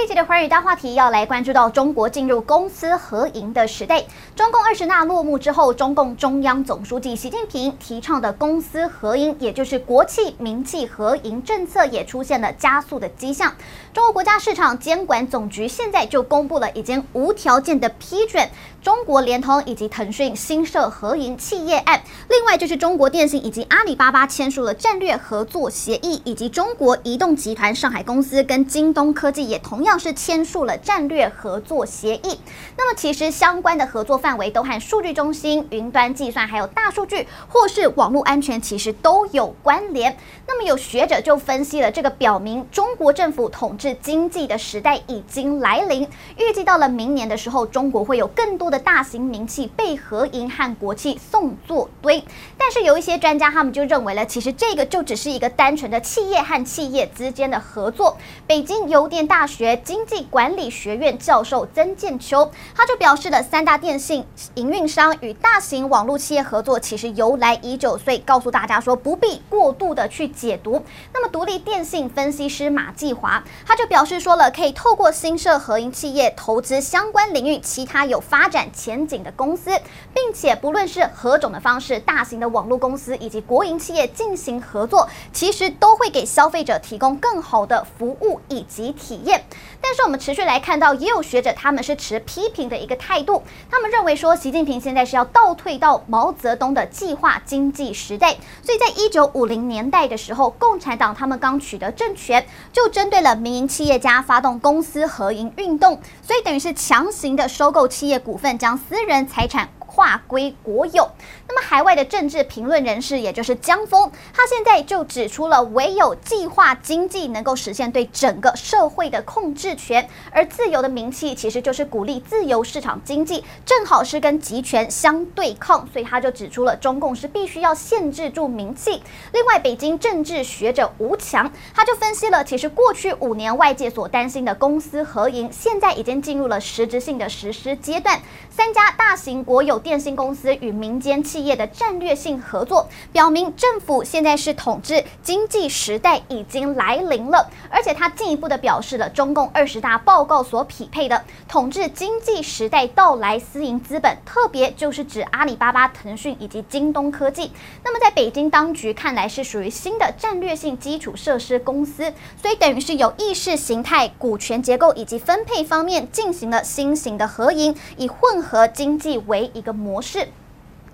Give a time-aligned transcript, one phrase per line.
[0.00, 4.02] 这一集的寰宇大话题要来关注到中国进入公私合营的时代。
[4.34, 13.52] 中共二十大落幕之后，中共中央总书记习近平提倡的公私合营，也就是国企民企合营政策，也出现了加速的迹象。
[13.92, 18.48] 中国国家市场监管总局现在就公布了已经无条件的批准
[18.80, 22.00] 中国联通以及腾讯新设合营企业案。
[22.30, 32.38] 另外就是中国电信以及阿里巴巴签署了战略合作协议，以及中国移动集团上海公司跟京东科技也同样像是签署了战略合作协议。
[32.76, 40.16] 那么其实相关的合作范围都和数据中心、云端计算、还有大数据或是网络安全其实都有关联。
[40.46, 46.06] 那么有学者就分析了这个，表明中国政府统治经济的时代已经来临，
[46.38, 52.22] 预计到了明年的时候，中国会有更多的大型民企被合营和国企送作堆。
[52.56, 58.16] 但是有一些专家他们就认为了，其实这个就只是一个单纯的企业和企业之间的合作。
[58.46, 70.84] 北京邮电大学经济管理学院教授曾建秋他就表示了，三大电信营运商与大型网络企业合作其实由来已久，所以告诉大家说不必过度的去解读。
[71.12, 73.42] 那么独立电信分析师马继华。
[73.66, 79.70] 他就表示说了，可以透过新设合营企业投资相关领域其他有发展前景的公司，
[80.14, 89.44] 并且不论是何种的方式，大型的网络公司以及国营企业进行合作，其实都会给消费者提供更好的服务以及体验。
[89.80, 103.70] 但是我们持续来看到，也有学者他们是持批评的一个态度，他们认为说，习近平现在是要倒退到毛泽东的计划经济时代，所以在一九五零年代的时候，共产党他们刚取得政权，就针对了民营。
[103.70, 109.68] 企业家发动公私合营运动，所以等于是强行的收购企业股份，将私人财产。
[109.90, 111.10] 划归国有。
[111.48, 125.88] 那么，海外的政治评论人士，也就是江峰，他现在就指出了，唯有计划经济能够实现对整个社会的控制权，而自由的民气其实就是鼓励自由市场经济，正好是跟集权相对抗。
[125.92, 129.02] 所以他就指出了，中共是必须要限制住民气。
[129.32, 138.20] 另外，北京政治学者吴强他就分析了，其实过去五年外界所担心的公私合营，现在已经进入了实质性的实施阶段。
[138.50, 147.50] 三家大型国有电信公司与民间企业的战略性合作，表明政府现在是统治经济时代已经来临了。
[147.68, 157.50] 而且他进一步的表示了中共二十大报告所匹配的统治经济时代到来，私营资本特别就是指阿里巴巴、腾讯以及京东科技。
[157.82, 170.26] 那么在北京当局看来是属于新的战略性基础设施公司，所以等于是有意识形态、股权结构以及分配方面进行了新型的合营，以混合经济为一个模式。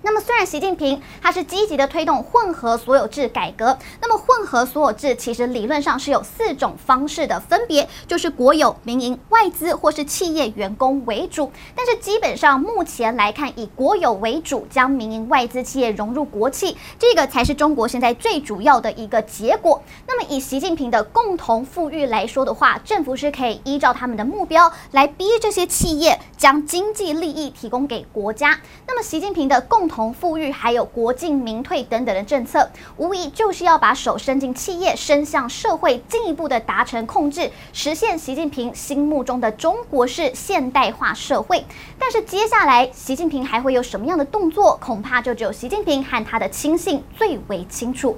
[0.03, 11.51] 那么，虽然习近平他是积极的推动混合所有制改革，那么混合所有制其实理论上是有四种方式的，分别就是国有、民营、外资或是企业员工为主。
[11.75, 19.81] 但是基本上目前来看，以国有为主，将民营、外资企业融入国企，这个才是中国现在最主要的一个结果。
[20.07, 28.57] 那么以习近平的共同富裕来说的话，政府是可以依照他们的目标来逼这些企业将经济利益提供给国家。
[28.87, 41.65] 那么习近平的共同富裕还有国进民退等等的政策，无疑就是要把手伸进企业，伸向社会，进一步的达成控制，实现习近平心目中的中国式现代化社会。
[41.97, 44.77] 但是接下来，习近平还会有什么样的动作？
[44.79, 48.15] 恐怕就只有习近平和他的亲信最为清楚。